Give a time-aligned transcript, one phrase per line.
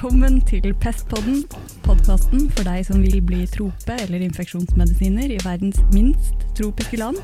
[0.00, 1.42] Velkommen til Pestpodden,
[1.84, 7.18] podkasten for deg som vil bli trope- eller infeksjonsmedisiner i verdens minst tropiske land,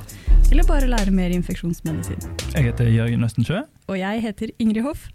[0.53, 2.21] eller bare lære mer infeksjonsmedisin.
[2.53, 3.63] Jeg heter Jørgen Østensjø.
[3.89, 5.07] Og jeg heter Ingrid Hoff.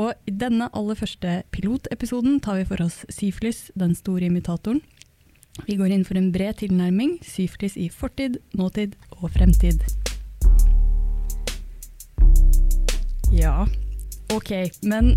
[0.00, 4.80] Og i denne aller første pilotepisoden tar vi for oss syflis, den store imitatoren.
[5.66, 9.84] Vi går inn for en bred tilnærming, syflis i fortid, nåtid og fremtid.
[13.36, 13.68] Ja,
[14.32, 15.12] ok, men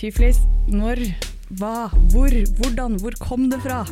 [0.00, 0.38] syflis,
[0.72, 1.02] når,
[1.60, 3.82] hva, hvor, hvordan, hvor kom det fra?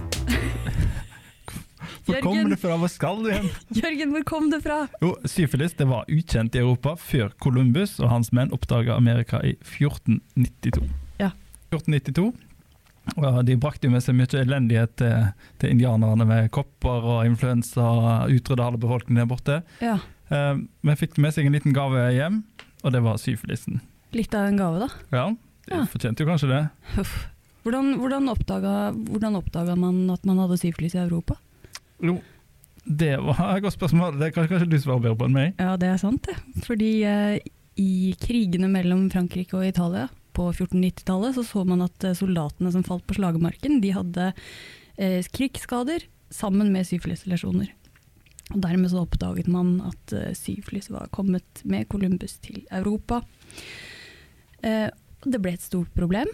[2.09, 2.77] Hvor kom det fra?
[2.81, 3.49] Hvor skal du igjen?
[3.83, 4.79] Jørgen, hvor kom det fra?
[5.05, 9.53] Jo, Syfilis det var ukjent i Europa før Columbus og hans menn oppdaga Amerika i
[9.61, 10.87] 1492.
[11.21, 11.35] Ja.
[11.75, 12.31] 1492.
[13.17, 15.29] Og de brakte jo med seg mye elendighet til,
[15.61, 19.61] til indianerne med kopper og influensa og utrydda halve befolkningen der borte.
[19.85, 22.43] Ja, Eh, men fikk med seg en liten gave hjem,
[22.85, 23.79] og det var syfilisen.
[24.13, 24.89] litt av en gave da.
[25.09, 25.23] Ja,
[25.69, 25.87] de Ja.
[25.91, 26.63] fortjente jo kanskje det.
[27.01, 27.15] Uff.
[27.65, 31.37] Hvordan, hvordan, oppdaga, hvordan oppdaga man at man hadde syfilis i Europa?
[32.01, 32.21] Jo,
[32.87, 34.19] det var et godt spørsmål.
[34.21, 35.55] Det kan kanskje du svare bedre på enn meg.
[35.61, 36.37] Ja, det er sant det.
[36.65, 37.39] Fordi eh,
[37.77, 40.07] i krigene mellom Frankrike og Italia
[40.39, 44.31] på 1490-tallet så så man at eh, soldatene som falt på slagmarken, de hadde
[44.97, 47.75] eh, krigsskader sammen med syfilislesjoner.
[48.55, 53.21] Og dermed så oppdaget man at eh, syfilis var kommet med Columbus til Europa.
[54.63, 54.89] Eh,
[55.25, 56.29] det ble et stort problem.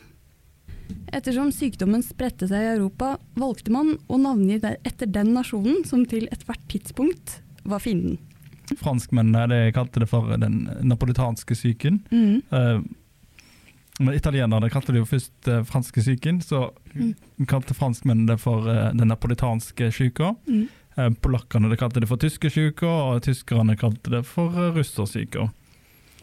[1.14, 6.26] Ettersom sykdommen spredte seg i Europa, valgte man å navngi etter den nasjonen som til
[6.34, 8.18] ethvert tidspunkt var fienden.
[8.80, 12.02] Franskmennene de kalte det for den napolitanske syken.
[12.10, 12.42] Mm.
[12.52, 12.84] Uh,
[14.00, 17.14] men italienerne kalte det jo først uh, franske syken, så Mm.
[17.50, 20.34] kalte franskmennene det for uh, den napolitanske syka.
[20.46, 20.68] Mm.
[21.18, 25.48] Polakkene de kalte det for tyske syka, og tyskerne kalte det for russersyka.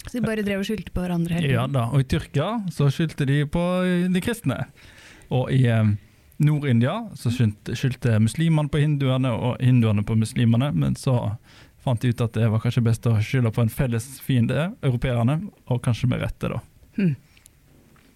[0.08, 2.90] Så de bare drev og skyldte på hverandre hele Ja da, og i Tyrkia så
[2.94, 4.64] skyldte de på eh, de kristne.
[5.32, 5.94] Og i eh,
[6.42, 11.36] Nord-India så skyldte, skyldte muslimene på hinduene og hinduene på muslimene, men så
[11.82, 15.40] fant de ut at det var kanskje best å skylde på en felles fiende, europeerne,
[15.70, 16.62] og kanskje med rette, da.
[16.98, 17.16] Hmm.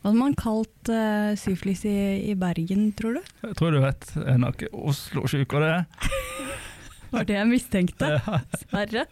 [0.01, 1.95] Hva hadde man kalt uh, syflis i,
[2.29, 3.31] i Bergen, tror du?
[3.41, 5.78] Jeg tror du vet, er nok Oslo-sjuka det.
[7.16, 8.12] Var det jeg mistenkte.
[8.53, 9.06] Dessverre.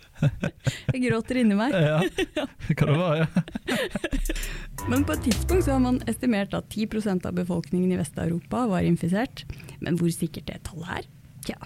[0.94, 1.76] Jeg gråter inni meg.
[1.76, 2.00] ja.
[2.78, 3.28] kan det være.
[3.72, 3.78] ja.
[4.90, 8.88] Men på et tidspunkt så har man estimert at 10% av befolkningen i Vest-Europa var
[8.88, 9.46] infisert.
[9.84, 11.08] Men hvor sikkert det tallet er?
[11.44, 11.60] Tja,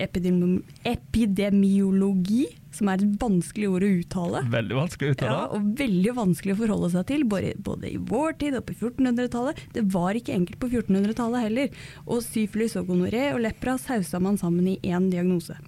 [0.00, 4.42] epidemi epidemiologi, som er et vanskelig ord å uttale.
[4.52, 5.32] Veldig vanskelig å uttale.
[5.32, 8.76] Ja, og veldig vanskelig å forholde seg til, både, både i vår tid og på
[8.78, 9.64] 1400-tallet.
[9.74, 11.82] Det var ikke enkelt på 1400-tallet heller.
[12.06, 15.58] Og syfilis og gonoré og lepra sausa man sammen i én diagnose.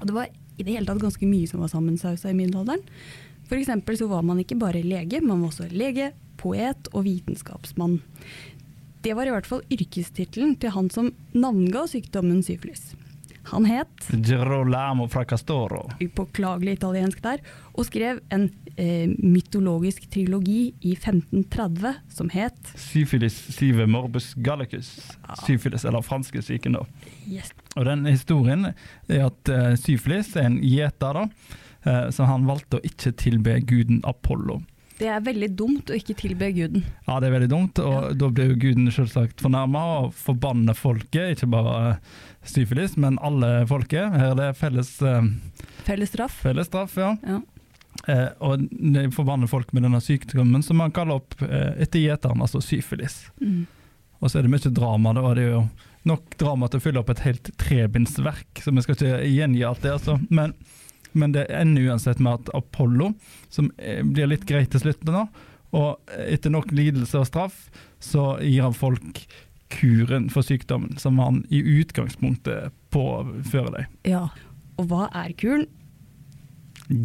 [0.00, 2.84] Og det var i det hele tatt ganske mye som var sammensausa i middelalderen.
[3.50, 7.98] Eksempel så var man ikke bare lege, man var også lege, poet og vitenskapsmann.
[9.02, 12.92] Det var i hvert fall yrkestittelen til han som navnga sykdommen syfilis.
[13.50, 15.88] Han het Girolamo fra Castoro.
[16.00, 17.40] upåklagelig italiensk der,
[17.74, 24.92] og skrev en eh, mytologisk trilogi i 1530 som het Syfilis sive morbus gallicus.
[25.26, 25.38] Ja.
[25.46, 26.84] Syfilis, eller franske syken, da.
[27.26, 27.50] yes.
[27.76, 31.26] Og den historien er at uh, syfilis er en gjeter, da.
[31.86, 34.60] eh, så han valgte å ikke tilbe guden Apollo.
[35.00, 36.82] Det er veldig dumt å ikke tilbe guden.
[37.08, 38.12] Ja, det er veldig dumt, og Ja.
[38.20, 41.96] da blir jo guden selvsagt fornærma og forbanner folket, ikke bare eh,
[42.44, 44.12] syfilis, men alle folket.
[44.12, 45.22] Her er det felles, eh,
[45.88, 46.36] Felles straff.
[46.44, 47.14] felles straff, ja.
[47.26, 47.40] Ja.
[48.08, 52.40] Eh, og de forbanner folk med denne sykdommen som man kaller opp eh, etter gjeteren,
[52.44, 53.30] altså syfilis.
[53.40, 53.66] Mm.
[54.20, 55.32] Og så er det mye drama, da.
[55.34, 55.64] Det er jo
[56.04, 59.80] nok drama til å fylle opp et helt trebindsverk, så vi skal ikke gjengi alt
[59.82, 59.92] det.
[59.96, 60.18] altså.
[60.30, 60.54] Men,
[61.12, 63.12] men det ender uansett med at Apollo,
[63.52, 65.26] som eh, blir litt greit til slutt nå,
[65.76, 67.68] og etter nok lidelse og straff,
[68.02, 69.22] så gir han folk
[69.70, 73.98] kuren for sykdommen, som han i utgangspunktet påfører deg.
[74.16, 74.28] ja.
[74.80, 75.66] Og hva er kuren?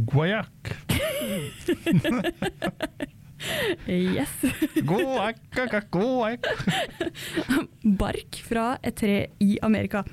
[0.07, 0.69] Guayac.
[3.87, 4.31] Yes.
[8.01, 10.03] Bark fra et tre i Amerika.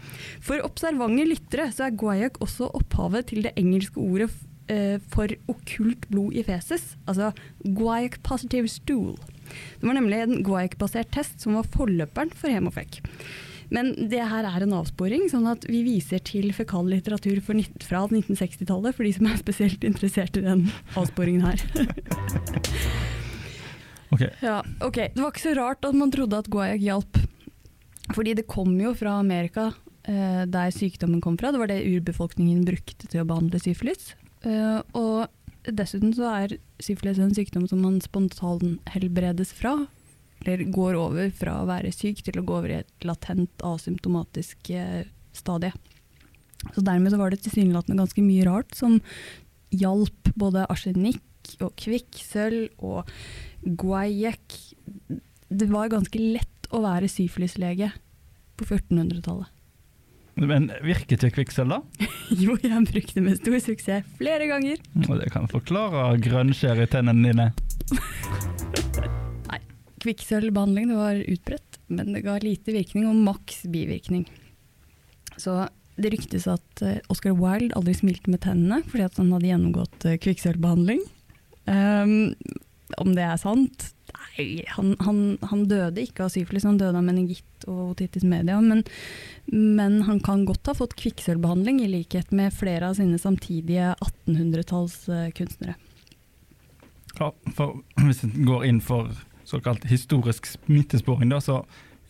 [0.44, 4.28] For observante lyttere så er guayak også opphavet til det engelske ordet
[4.72, 7.32] eh, for okkult blod i feses, altså
[7.64, 9.16] guayak positive stool.
[9.80, 13.00] Det var nemlig en guayak-basert test som var forløperen for hemofek.
[13.72, 18.92] Men det her er en avsporing, sånn at vi viser til fekal litteratur fra 1960-tallet,
[18.92, 21.64] for de som er spesielt interessert i den avsporingen her.
[24.12, 24.98] Ok, Ja, ok.
[25.14, 27.20] Det var ikke så rart at man trodde at guaiac hjalp.
[28.12, 29.70] Fordi det kom jo fra Amerika,
[30.04, 31.52] eh, der sykdommen kom fra.
[31.52, 34.14] Det var det urbefolkningen brukte til å behandle syfilis.
[34.44, 35.28] Eh, og
[35.64, 39.86] dessuten så er syfilis en sykdom som man spontanhelbredes fra.
[40.44, 44.70] eller går over fra å være syk til å gå over i et latent asymptomatisk
[44.74, 45.70] eh, stadie.
[46.74, 49.00] Så dermed så var det tilsynelatende ganske mye rart som
[49.70, 51.22] hjalp både arsenikk
[51.62, 53.08] og kvikksølv og
[53.82, 54.58] guajek.
[55.52, 57.90] Det var ganske lett å være syfilislege
[58.56, 59.50] på 1400-tallet.
[60.40, 62.06] Men virket ikke kvikksølv, da?
[62.42, 64.80] Jo, jeg brukte med stor suksess flere ganger.
[65.04, 67.50] Og det kan forklare grønnskjær i tennene dine.
[70.02, 74.24] Kvikksølvbehandling det var utbredt, men det ga lite virkning og maks bivirkning.
[75.38, 75.60] Så
[76.00, 80.18] det ryktes at eh, Oscar Wilde aldri smilte med tennene fordi han hadde gjennomgått eh,
[80.24, 81.04] kvikksølvbehandling.
[81.66, 82.34] Um,
[83.00, 83.90] om det er sant?
[84.12, 88.58] Nei, han, han, han døde ikke av syfilis, han døde av meningitt og otitis media.
[88.64, 88.82] Men,
[89.52, 95.76] men han kan godt ha fått kvikksølvbehandling, i likhet med flere av sine samtidige 1800-tallskunstnere.
[97.18, 99.12] Ja, for hvis en går inn for
[99.48, 101.60] såkalt historisk smittesporing, da, så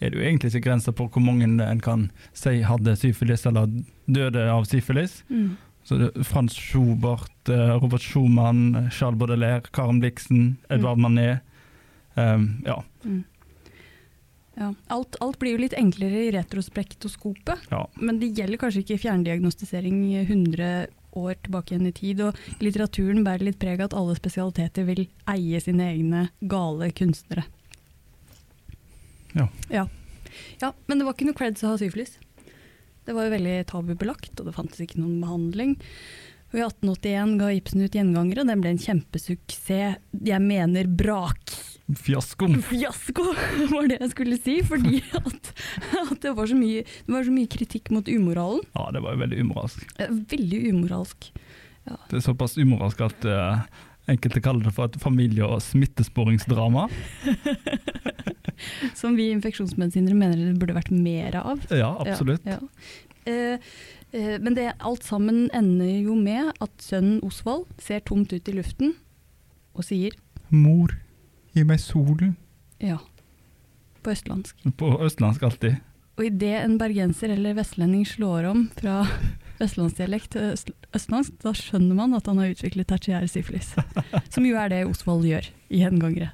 [0.02, 2.08] er det jo egentlig ikke grenser på hvor mange en kan
[2.38, 3.70] si hadde syfilis eller
[4.10, 5.20] døde av syfilis.
[5.30, 5.54] Mm.
[5.84, 11.40] Så det, Frans Schubert, eh, Robert Schumann, Charles Baudelaire, Karen Blixen, Edvard Manet.
[12.14, 12.84] Um, ja.
[13.04, 13.24] Mm.
[14.54, 17.86] Ja, alt, alt blir jo litt enklere i retrospektoskopet, ja.
[17.96, 20.66] men det gjelder kanskje ikke fjerndiagnostisering 100
[21.16, 22.20] år tilbake igjen i tid.
[22.26, 27.46] Og litteraturen bærer litt preg av at alle spesialiteter vil eie sine egne gale kunstnere.
[29.32, 29.48] Ja.
[29.72, 29.86] ja.
[30.60, 32.18] Ja, Men det var ikke noe creds å ha syfilis.
[33.06, 35.74] Det var jo veldig tabubelagt, og det fantes ikke noen behandling.
[36.52, 40.00] Og I 1881 ga Ibsen ut 'Gjengangere', og den ble en kjempesuksess.
[40.12, 41.54] Jeg mener brak.
[41.92, 42.48] Fiasko.
[42.70, 43.24] Fiasko
[43.72, 45.52] var det jeg skulle si, fordi at,
[46.02, 48.62] at det, var mye, det, var så mye, kritikk mot umoralen.
[48.76, 49.86] Ja, det var jo veldig umoralsk.
[50.32, 51.32] Veldig umoralsk.
[51.88, 51.96] Ja.
[52.10, 53.64] Det er såpass umoralsk at uh,
[54.10, 56.88] enkelte kaller det for et familie- og smittesporingsdrama.
[58.98, 61.62] Som vi infeksjonsmedisinere mener det burde vært mer av.
[61.70, 62.44] Ja, absolutt.
[62.46, 62.68] Ja, ja.
[63.22, 63.70] Uh,
[64.16, 68.56] uh, men det, alt sammen ender jo med at sønnen Osvald ser tomt ut i
[68.56, 68.96] luften
[69.78, 70.16] og sier
[70.52, 70.90] Mor,
[71.56, 72.34] gi meg solen.
[72.82, 72.98] Ja.
[74.02, 74.58] På østlandsk.
[74.76, 75.78] På østlandsk alltid.
[76.18, 78.98] Og idet en bergenser eller vestlending slår om fra
[79.60, 83.72] vestlandsdialekt østlandsk, da skjønner man at han har utviklet tertiær syfilis.
[84.34, 86.32] Som jo er det Osvald gjør i Gjengangere.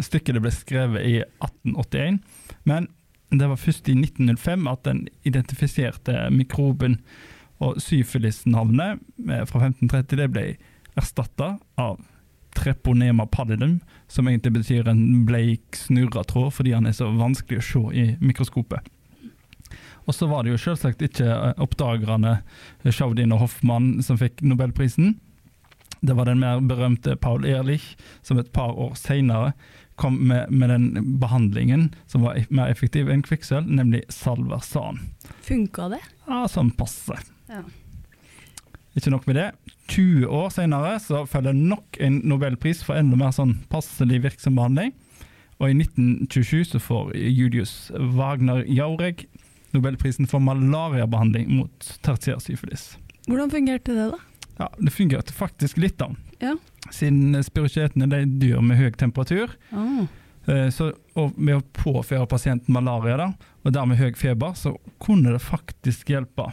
[0.00, 2.22] Stykket ble skrevet i 1881,
[2.68, 2.88] men
[3.32, 6.98] det var først i 1905 at den identifiserte mikroben
[7.62, 9.00] og syfilis-navnet
[9.48, 10.46] fra 1530 det ble
[10.98, 12.00] erstatta av
[12.56, 17.84] treponema pallidum, som egentlig betyr en bleik snurretråd fordi han er så vanskelig å se
[17.96, 18.84] i mikroskopet.
[20.06, 22.38] Og så var det jo selvsagt ikke eh, oppdagerne
[22.88, 25.16] Schaudin og Hoffmann som fikk nobelprisen.
[26.02, 27.92] Det var den mer berømte Paul Ehrlich
[28.26, 29.52] som et par år senere
[30.00, 34.98] kom med, med, den behandlingen som var mer effektiv enn kvikksølv, nemlig salversan.
[35.46, 36.00] Funka det?
[36.26, 37.20] Ja, sånn passe.
[37.52, 37.62] Ja.
[38.98, 39.46] Ikke nok med det.
[39.92, 44.90] 20 år senere så følger nok en nobelpris for enda mer sånn passelig virksom behandling.
[45.60, 47.76] Og i 1927 så får Julius
[48.16, 49.26] Wagner Jaureg
[49.74, 52.92] nobelprisen for malariabehandling mot tertiærsyfilis.
[53.28, 54.18] Hvordan fungerte det, da?
[54.58, 56.10] Ja, Det fungerte faktisk litt, da.
[56.42, 56.56] Ja.
[56.90, 59.54] Siden spirokietene er dyr med høy temperatur.
[59.72, 60.04] Oh.
[60.74, 60.90] Så,
[61.36, 63.28] med å påføre pasienten malaria, da,
[63.62, 66.48] og dermed høy feber, så kunne det faktisk hjelpe.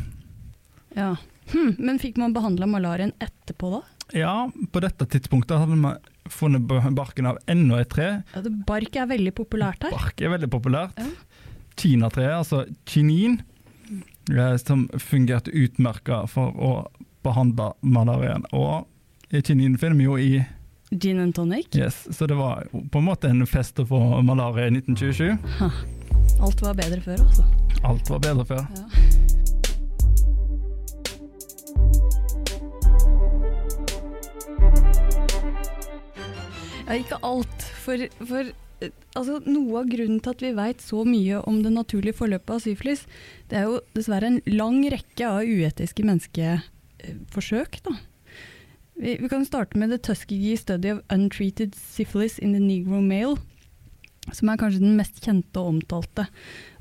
[0.94, 1.16] Ja.
[1.50, 3.82] Hm, men fikk man behandla malarien etterpå, da?
[4.14, 4.34] Ja,
[4.74, 5.98] på dette tidspunktet hadde man
[6.30, 6.62] funnet
[6.98, 8.10] barken av enda et tre.
[8.34, 9.94] Ja, bark er veldig populært her.
[9.94, 10.98] Bark er veldig populært.
[10.98, 11.10] Ja.
[11.80, 13.40] Kinatreet, altså kinin,
[14.62, 16.72] som fungerte utmerka for å
[17.26, 18.44] behandle malarien.
[18.52, 18.86] Og
[19.32, 20.32] kinin finner vi jo i
[20.90, 21.68] Gin and tonic?
[21.78, 25.38] Yes, Så det var på en måte en fest få malaria i 1927.
[25.60, 25.70] Ha.
[26.42, 27.46] Alt var bedre før, altså.
[27.84, 28.66] Alt var bedre før.
[28.74, 29.10] Ja.
[36.90, 37.66] Ja, ikke alt.
[37.84, 41.74] For, for eh, altså, noe av grunnen til at vi veit så mye om det
[41.76, 43.06] naturlige forløpet av syfilis,
[43.52, 47.80] det er jo dessverre en lang rekke av uetiske menneskeforsøk.
[47.86, 47.96] Da.
[49.00, 53.38] Vi, vi kan starte med The Tuskegee Study of Untreated Syphilis in the Negro Male,
[54.36, 56.28] som er kanskje den mest kjente og omtalte.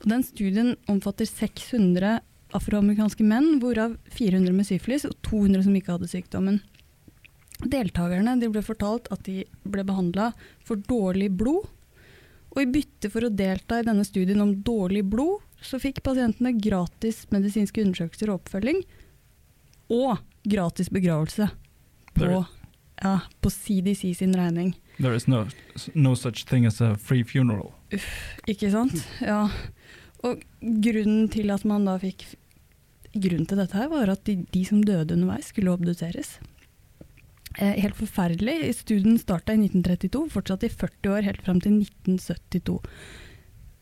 [0.03, 2.19] Og den studien omfatter 600
[2.57, 6.61] afroamerikanske menn, hvorav 400 med syfilis og 200 som ikke hadde sykdommen.
[7.67, 10.31] Deltakerne de ble fortalt at de ble behandla
[10.67, 11.67] for dårlig blod.
[12.59, 16.51] Og i bytte for å delta i denne studien om dårlig blod, så fikk pasientene
[16.59, 18.81] gratis medisinske undersøkelser og oppfølging,
[19.95, 21.47] og gratis begravelse
[22.19, 22.33] på
[22.99, 24.73] ja, på CDC sin regning.
[24.99, 25.45] There is no,
[25.95, 27.71] no such thing as a free funeral.
[28.51, 29.07] Ikke sant?
[29.23, 29.45] Ja.
[30.27, 32.27] Og grunnen til at man da fikk
[33.09, 36.35] Grunnen til dette her var at de, de som døde underveis, skulle obduseres.
[37.59, 38.75] Eh, helt forferdelig.
[38.79, 42.79] Studien starta i 1932, fortsatte i 40 år, helt fram til 1972.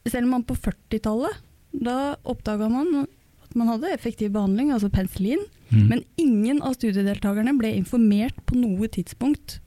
[0.06, 1.42] Selv om man på 40-tallet,
[1.76, 5.88] da oppdaga man at man hadde effektiv behandling, altså penicillin, Mm.
[5.88, 9.58] men ingen av studiedeltakerne ble informert på noe tidspunkt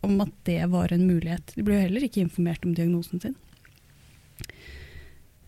[0.00, 1.52] om at det var en mulighet.
[1.56, 3.34] De ble jo heller ikke informert om diagnosen sin.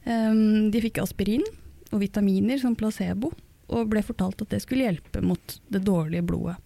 [0.05, 1.45] Um, de fikk aspirin
[1.93, 3.33] og vitaminer som placebo,
[3.73, 6.59] og ble fortalt at det skulle hjelpe mot det dårlige blodet.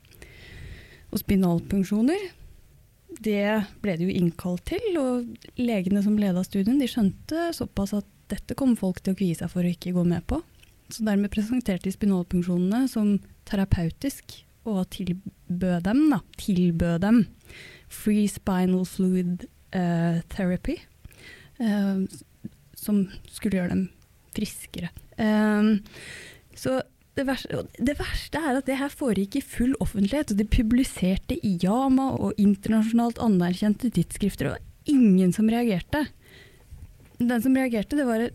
[1.16, 2.26] Og spinalpunksjoner,
[3.24, 3.46] det
[3.80, 8.56] ble det jo innkalt til, og legene som leda studien, de skjønte såpass at dette
[8.58, 10.42] kom folk til å kvie seg for å ikke gå med på.
[10.92, 13.16] Så dermed presenterte de spinalpunksjonene som
[13.48, 17.22] terapeutisk, og tilbød dem, da, tilbød dem
[17.88, 20.74] free spinal fluid uh, therapy,
[21.62, 22.02] uh,
[22.76, 23.84] som skulle gjøre dem
[24.36, 24.90] friskere.
[25.16, 25.68] Eh,
[26.56, 26.74] så
[27.16, 31.38] det verste, det verste er at det her foregikk i full offentlighet, og det publiserte
[31.40, 36.04] i Yama og internasjonalt anerkjente tidsskrifter, og det var ingen som reagerte.
[37.16, 38.26] Den som reagerte, det var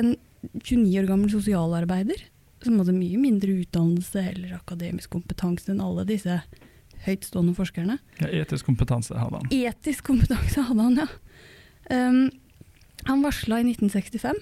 [0.00, 0.14] en
[0.62, 2.24] 29 år gammel sosialarbeider
[2.64, 6.40] som hadde mye mindre utdannelse eller akademisk kompetanse enn alle disse
[7.06, 7.98] høytstående forskerne.
[8.22, 9.52] Ja, etisk kompetanse hadde han.
[9.54, 11.08] Etisk kompetanse hadde han, ja.
[11.92, 12.24] Um,
[13.06, 14.40] han varsla i 1965,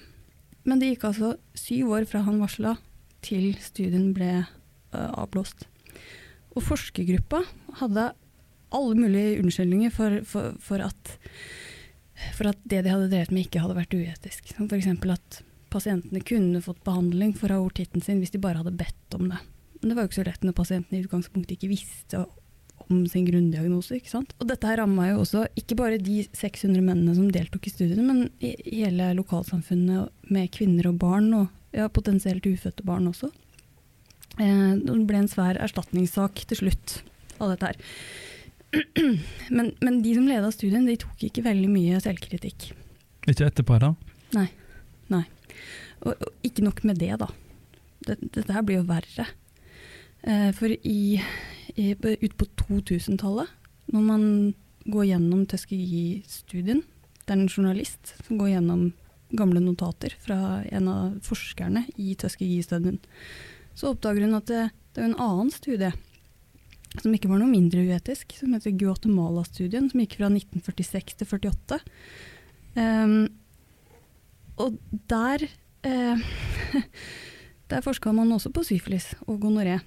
[0.65, 2.77] men det gikk altså syv år fra han varsla
[3.25, 5.65] til studien ble uh, avblåst.
[6.55, 7.41] Og forskergruppa
[7.81, 8.11] hadde
[8.75, 11.17] alle mulige unnskyldninger for, for, for, at,
[12.37, 14.55] for at det de hadde drevet med ikke hadde vært uetisk.
[14.55, 14.89] F.eks.
[15.15, 15.41] at
[15.73, 19.41] pasientene kunne fått behandling for aortitten sin hvis de bare hadde bedt om det.
[19.81, 22.23] Men det var jo ikke så lett når pasientene i utgangspunktet ikke visste
[22.85, 23.97] om sin grunndiagnose.
[23.97, 24.33] ikke sant?
[24.39, 28.05] Og dette her ramma jo også ikke bare de 600 mennene som deltok i studiene,
[28.05, 33.29] men i hele lokalsamfunnet med kvinner og barn, og ja, potensielt ufødte barn også.
[34.39, 36.99] Eh, det ble en svær erstatningssak til slutt
[37.39, 37.83] av dette her.
[39.55, 42.65] Men, men de som leda studien, de tok ikke veldig mye selvkritikk.
[43.23, 43.93] Ikke etterpå, da?
[46.05, 47.29] Og, og ikke nok med det, da.
[48.05, 49.27] Det, dette her blir jo verre.
[50.25, 51.21] Eh, for i,
[51.75, 53.49] i, ut på 2000-tallet,
[53.93, 54.27] når man
[54.91, 56.83] går gjennom Tuskegee-studien,
[57.25, 58.89] det er en journalist som går gjennom
[59.39, 62.99] gamle notater fra en av forskerne i Tuskegee-studien,
[63.75, 65.91] så oppdager hun at det, det er en annen studie
[67.01, 71.79] som ikke var noe mindre uetisk, som heter Guatemala-studien, som gikk fra 1946 til 48.
[72.75, 73.17] Um,
[74.61, 74.77] og
[75.11, 75.47] der
[75.83, 76.23] eh,
[77.71, 79.79] Der forska man også på syfilis og gonoré.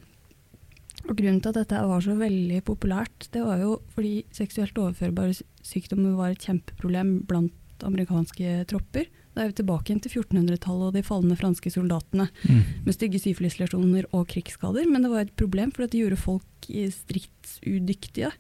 [1.07, 5.37] Og grunnen til at dette var så veldig populært, det var jo fordi seksuelt overførbare
[5.39, 9.07] sy- sykdommer var et kjempeproblem blant amerikanske tropper.
[9.39, 12.63] Da er vi tilbake igjen til 1400-tallet og de falne franske soldatene Mm.
[12.85, 18.33] med stygge syfilislesioner og krigsskader, men det var et problem for det gjorde folk stridsudyktige.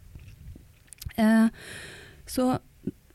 [1.16, 1.46] Eh,
[2.26, 2.58] så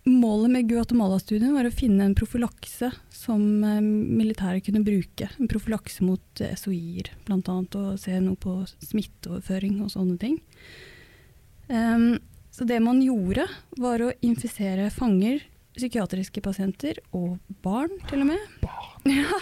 [0.06, 5.30] målet med Guatemala-studien var å finne en profylakse som eh, militæret kunne bruke.
[5.40, 10.40] En profylakse mot eh, SOI-er, annet, og se noe på smitteoverføring og sånne ting.
[11.68, 12.20] Um,
[12.54, 13.48] så det man gjorde,
[13.82, 15.42] var å infisere fanger,
[15.74, 18.48] psykiatriske pasienter og barn, til og med.
[18.64, 18.90] Barn.
[19.24, 19.40] Ja,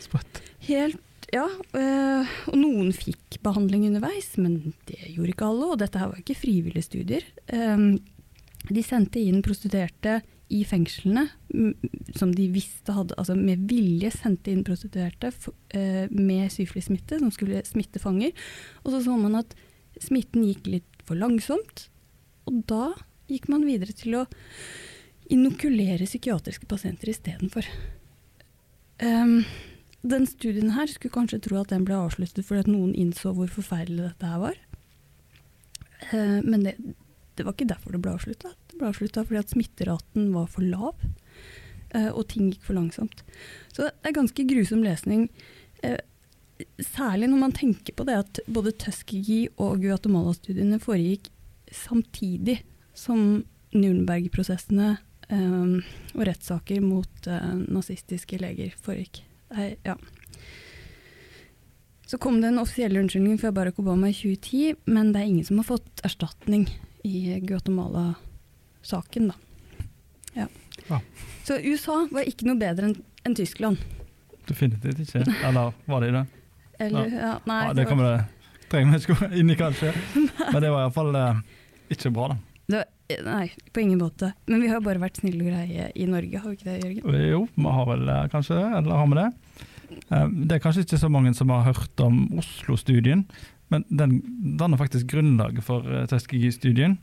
[0.00, 0.40] Sprøtt.
[0.64, 1.44] Helt, ja.
[1.44, 5.70] øh, og noen fikk behandling underveis, men det gjorde ikke alle.
[5.72, 7.26] Og dette her var ikke frivillige studier.
[7.52, 7.98] Um,
[8.70, 11.26] de sendte inn prostituerte i fengslene,
[12.16, 17.64] som de visste hadde Altså med vilje sendte inn prostituerte øh, med syflissmitte, som skulle
[17.66, 18.32] smitte fanger.
[18.84, 19.56] Og så så man at
[20.00, 21.88] smitten gikk litt for langsomt,
[22.48, 22.92] og da
[23.30, 24.24] gikk man videre til å
[25.32, 27.68] inokulere psykiatriske pasienter istedenfor.
[29.02, 29.42] Um,
[30.04, 33.50] den studien her skulle kanskje tro at den ble avsluttet fordi at noen innså hvor
[33.50, 34.60] forferdelig dette her var.
[36.12, 36.76] Uh, men det,
[37.34, 38.52] det var ikke derfor det ble avslutta.
[38.70, 41.06] Det ble avslutta fordi at smitteraten var for lav,
[41.96, 43.24] uh, og ting gikk for langsomt.
[43.72, 45.30] Så det er ganske grusom lesning.
[45.84, 46.00] Uh,
[46.78, 51.26] Særlig når man tenker på det at både Tuskegee og Guatemala-studiene foregikk
[51.74, 52.60] samtidig
[52.94, 53.42] som
[53.74, 54.94] Nürnberg-prosessene
[55.28, 55.64] eh,
[56.14, 59.22] og rettssaker mot uh, nazistiske leger foregikk.
[59.54, 59.96] Nei, ja.
[62.06, 65.48] Så kom det en offisiell unnskyldning fra Barack Obama i 2010, men det er ingen
[65.48, 66.68] som har fått erstatning
[67.04, 69.88] i Guatemala-saken, da.
[70.34, 70.46] Ja.
[70.90, 71.00] Ja.
[71.46, 73.80] Så USA var ikke noe bedre enn en Tyskland.
[74.44, 75.24] Definitivt ikke.
[75.48, 76.24] Eller var det det?
[76.84, 77.34] Eller, ja.
[77.48, 78.16] nei, ja, det kommer det
[78.74, 79.92] trenger vi ikke gå inn i, kanskje.
[80.52, 81.40] Men det var iallfall eh,
[81.94, 82.38] ikke bra, da.
[82.74, 82.82] Det,
[83.26, 84.32] nei, på ingen måte.
[84.48, 87.30] Men vi har bare vært snille og greie i Norge, har vi ikke det, Jørgen?
[87.30, 89.28] Jo, vi har vel eh, kanskje det, eller har vi det?
[90.10, 93.26] Eh, Det er kanskje ikke så mange som har hørt om Oslo-studien,
[93.72, 94.20] men den
[94.60, 96.96] danner faktisk grunnlaget for eh, Tuskegee-studien.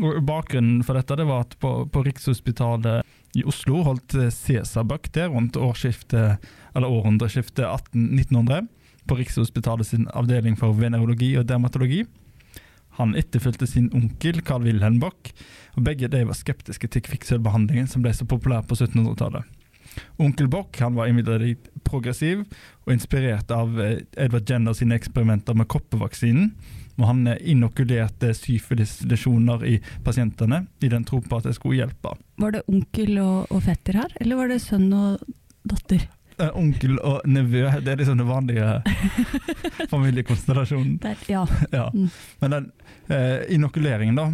[0.00, 3.02] Og Bakgrunnen for dette det var at på, på Rikshospitalet
[3.36, 6.38] i Oslo holdt eh, Cæsar Buck det rundt århundreskiftet
[6.76, 8.68] 1800-1900
[9.08, 12.04] på Rikshospitalet sin avdeling for venerologi og dermatologi.
[13.00, 15.32] Han etterfulgte sin onkel Carl Wilhelm Bock,
[15.78, 19.48] og begge de var skeptiske til kvikksølvbehandlingen som ble så populær på 1700-tallet.
[20.22, 22.44] Onkel Bock han var imidlertid progressiv
[22.84, 26.52] og inspirert av Edvard Edward Jenner sine eksperimenter med koppevaksinen.
[27.00, 32.12] Og han eh, inokulerte syfilis-lesjoner i pasientene i den tro på at det skulle hjelpe.
[32.42, 35.22] Var det onkel og, og fetter her, eller var det sønn og
[35.64, 36.04] datter?
[36.40, 38.80] Eh, onkel og nevø, det er liksom den vanlige
[39.92, 40.96] familiekonstellasjonen.
[41.02, 41.44] Der, ja.
[41.72, 41.86] Ja.
[41.94, 42.08] Mm.
[42.40, 42.68] Men den
[43.12, 44.28] eh, inokuleringen, da,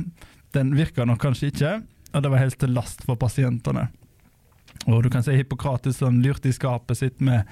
[0.55, 1.77] den virka nok kanskje ikke,
[2.13, 3.89] og det var helt til last for pasientene.
[4.87, 7.49] Og du kan si Hippokrates han lurte i skapet sitt med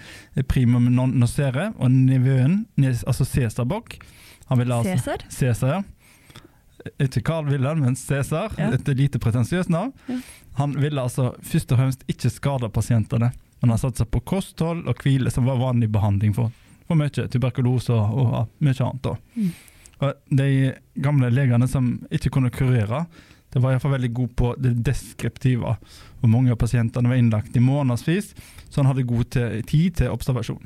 [0.51, 3.99] primum non nocere, og nevøen, altså Cæsar Bock
[4.47, 5.27] han ville altså, Cæsar?
[5.31, 5.83] Cæsar, ja.
[7.01, 8.53] Ikke Carl Wilhelm, men Cæsar.
[8.59, 8.71] Ja.
[8.77, 9.93] Et lite pretensiøst navn.
[10.09, 10.19] Ja.
[10.61, 13.33] Han ville altså først og fremst ikke skade pasientene,
[13.64, 16.50] men har satsa på kosthold og hvile, som var vanlig behandling for,
[16.85, 19.06] for mye tuberkulose og, og mye annet.
[19.38, 19.54] Mm.
[20.04, 20.49] Og de
[21.00, 23.06] gamle legene som ikke kunne kurere,
[23.54, 25.73] det var iallfall veldig god på det deskriptive.
[26.21, 28.35] Og mange av pasientene var innlagt i månedsvis,
[28.68, 30.61] så han hadde god tid til observasjon.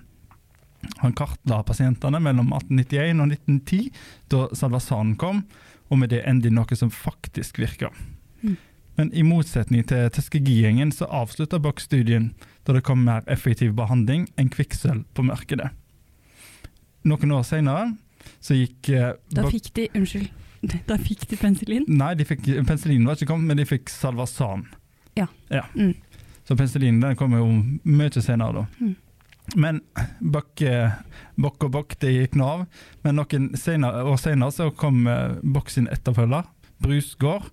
[1.04, 3.92] Han kartla pasientene mellom 1891 og 1910,
[4.34, 5.44] da Salvasan kom,
[5.86, 7.92] og med det endelig noe som faktisk virka.
[8.98, 12.32] Men i motsetning til Tuskegee-gjengen så avslutta Bock studien
[12.66, 15.70] da det kom mer effektiv behandling enn kvikksølv på markedet.
[17.06, 17.92] Noen år senere
[18.42, 20.28] så gikk eh, Da fikk de Unnskyld.
[20.90, 21.84] Da fikk de penicillin?
[21.86, 24.64] Nei, de fikk, penicillin var ikke kommet, men de fikk salvasan.
[25.14, 25.28] Ja.
[25.78, 25.92] Mm.
[26.48, 27.46] Så penicillin den kom jo
[27.86, 28.64] mye senere, da.
[28.82, 28.96] Mm.
[29.54, 29.78] Men
[30.20, 30.60] Bock,
[31.38, 32.66] bok og Bock det gikk nå av.
[33.06, 36.50] Men noen senere, år senere så kom eh, sin etterfølger,
[36.82, 37.46] Brusgård.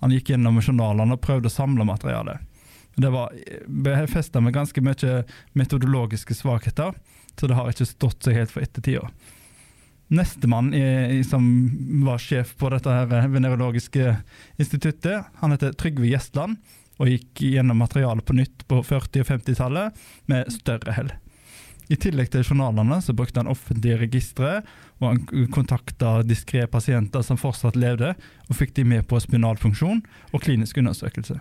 [0.00, 2.44] Han gikk gjennom journalene og prøvde å samle materialet.
[2.98, 3.34] Det var
[3.66, 5.22] befesta med ganske mye
[5.58, 6.96] metodologiske svakheter,
[7.38, 9.06] så det har ikke stått seg helt for ettertida.
[10.08, 10.72] Nestemann
[11.28, 11.44] som
[12.06, 14.16] var sjef på dette her venerologiske
[14.56, 16.56] instituttet, han heter Trygve Gjestland,
[16.98, 21.12] og gikk gjennom materialet på nytt på 40- og 50-tallet med større hell.
[21.88, 24.58] I tillegg til journalene så brukte han offentlige registre,
[25.00, 28.12] og han kontakta diskré pasienter som fortsatt levde,
[28.48, 31.38] og fikk de med på spinalfunksjon og klinisk undersøkelse.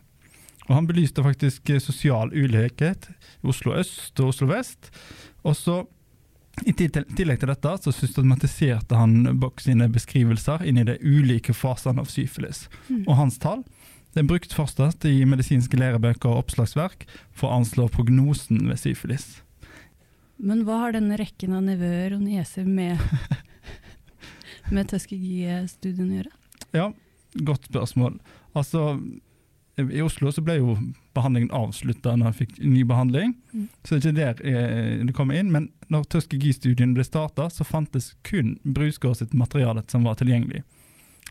[0.67, 4.91] Og han belyste faktisk eh, sosial ulikhet i Oslo øst og Oslo vest.
[5.47, 5.83] Og så
[6.65, 12.01] i tillegg til dette så systematiserte han Bock sine beskrivelser inn i de ulike fasene
[12.01, 12.65] av syfilis.
[12.89, 13.03] Mm.
[13.05, 13.63] Og hans tall
[14.15, 17.05] det er brukt fortsatt i medisinske lærebøker og oppslagsverk
[17.37, 19.27] for å anslå prognosen ved syfilis.
[20.37, 22.99] Men hva har denne rekken av nevøer og nieser med,
[24.73, 26.33] med Tuskegee-studien å gjøre?
[26.75, 26.89] Ja,
[27.47, 28.19] godt spørsmål.
[28.57, 28.83] Altså,
[29.77, 30.75] i Oslo så ble jo
[31.17, 33.67] behandlingen avslutta når han fikk ny behandling, Mm.
[33.83, 35.51] så det er ikke der eh, det kommer inn.
[35.53, 40.63] Men når Tuskegee-studien ble starta, så fantes kun Brusgaard sitt materiale som var tilgjengelig.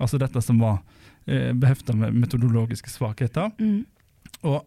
[0.00, 0.80] Altså dette som var
[1.26, 3.52] eh, behefta med metodologiske svakheter.
[3.60, 3.84] Mm.
[4.42, 4.62] Og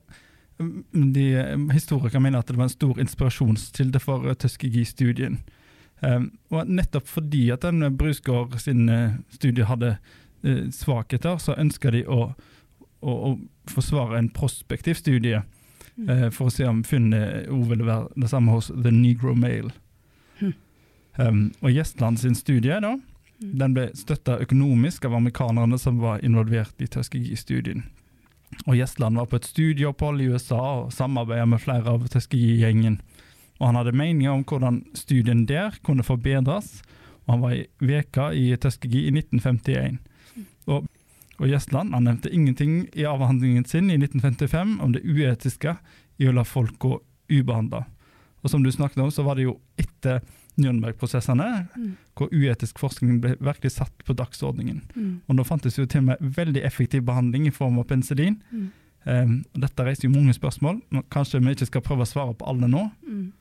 [0.93, 5.39] de eh, historikere mener at det var en stor inspirasjonskilde for eh, Tuskegee-studien.
[6.01, 9.97] Um, og nettopp fordi at den Brusgaard sin eh, studie hadde
[10.45, 12.33] uh, svakheter, så ønska de å,
[13.01, 13.33] å, å
[13.67, 15.41] forsvare en prospektiv studie
[15.99, 16.09] Mm.
[16.09, 19.73] eh, for å se om funnet også ville være det samme hos The Negro Male.
[20.39, 20.53] Hm.
[21.19, 22.95] Um, og Gjestland sin studie da,
[23.39, 23.57] Mm.
[23.59, 27.83] den ble støtta økonomisk av amerikanerne som var involvert i Tuskegee-studien.
[28.65, 32.99] Og Gjestland var på et studieopphold i USA og samarbeida med flere av Tuskegee-gjengen.
[33.59, 36.79] Og han hadde meninger om hvordan studien der kunne forbedres,
[37.25, 39.99] og han var i veka i Tuskegee i 1951.
[40.69, 40.87] Og,
[41.37, 45.75] og Gjestland han nevnte ingenting i avhandlingen sin i 1955 om det uetiske
[46.19, 46.97] i å la folk gå
[47.29, 47.85] ubehandla.
[48.43, 50.23] Og som du snakket om, så var det jo etter
[50.59, 51.95] Nürnberg-prosessene Mm.
[52.15, 54.81] hvor uetisk forskning ble virkelig satt på dagsordningen.
[54.95, 55.21] Mm.
[55.27, 58.41] Og nå fantes jo til og med veldig effektiv behandling i form av penicillin.
[58.51, 58.69] Mm.
[59.05, 60.81] Um, dette reiser jo mange spørsmål.
[60.91, 62.91] Men Kanskje vi ikke skal prøve å svare på alle nå.
[63.07, 63.31] Mm.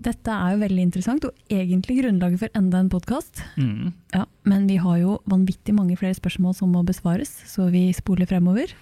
[0.00, 3.42] Dette er jo veldig interessant, og egentlig grunnlaget for enda en podkast.
[4.14, 8.24] Ja, men vi har jo vanvittig mange flere spørsmål som må besvares, så vi spoler
[8.30, 8.72] fremover.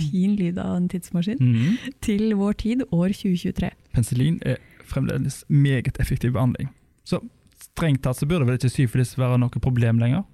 [0.00, 1.40] Fin lyd av en tidsmaskin.
[1.40, 1.92] Mm.
[2.04, 3.70] Til vår tid, år 2023.
[3.92, 6.70] Penicillin er fremdeles meget effektiv behandling.
[7.04, 7.20] Så
[7.62, 10.24] strengt tatt så burde vel ikke syfilis være noe problem lenger.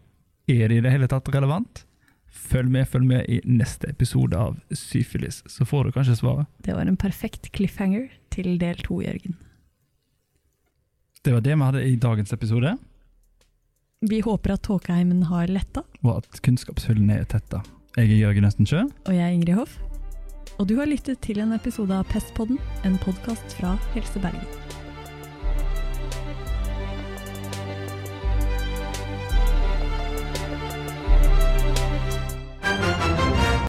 [0.48, 1.84] Er det i det hele tatt relevant?
[2.28, 6.48] Følg med, følg med i neste episode av Syfilis, så får du kanskje svaret.
[6.64, 9.36] Det var en perfekt cliffhanger til del to, Jørgen.
[11.24, 12.76] Det var det vi hadde i dagens episode,
[14.00, 17.64] Vi håper at tåkeheimen har letta, og at kunnskapshullene er tetta.
[17.98, 18.84] Jeg er Jørgen Østensjø.
[19.06, 19.78] og jeg er Ingrid Hoff.
[20.58, 24.67] Og du har lyttet til en episode av Pestpodden, en podkast fra Helse Bergen.